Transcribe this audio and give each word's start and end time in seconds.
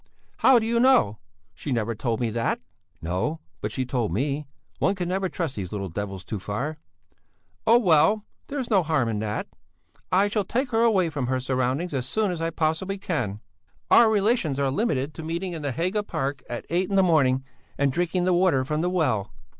"How 0.37 0.57
do 0.57 0.65
you 0.65 0.79
know? 0.79 1.19
She 1.53 1.71
never 1.71 1.93
told 1.93 2.19
me 2.19 2.31
that!" 2.31 2.59
"No, 3.03 3.39
but 3.61 3.71
she 3.71 3.85
told 3.85 4.11
me; 4.11 4.47
one 4.79 4.95
can 4.95 5.07
never 5.07 5.29
trust 5.29 5.55
these 5.55 5.71
little 5.71 5.89
devils 5.89 6.23
too 6.25 6.39
far." 6.39 6.79
"Oh 7.67 7.77
well! 7.77 8.25
there's 8.47 8.71
no 8.71 8.81
harm 8.81 9.07
in 9.09 9.19
that! 9.19 9.45
I 10.11 10.27
shall 10.27 10.43
take 10.43 10.71
her 10.71 10.81
away 10.81 11.11
from 11.11 11.27
her 11.27 11.39
surroundings 11.39 11.93
as 11.93 12.07
soon 12.07 12.31
as 12.31 12.41
I 12.41 12.49
possibly 12.49 12.97
can. 12.97 13.41
Our 13.91 14.09
relations 14.09 14.59
are 14.59 14.71
limited 14.71 15.13
to 15.13 15.23
meeting 15.23 15.53
in 15.53 15.61
the 15.61 15.71
Haga 15.71 16.01
Park 16.01 16.41
at 16.49 16.65
eight 16.71 16.89
in 16.89 16.95
the 16.95 17.03
morning 17.03 17.45
and 17.77 17.91
drinking 17.93 18.23
the 18.25 18.33
water 18.33 18.65
from 18.65 18.81
the 18.81 18.89
well." 18.89 19.29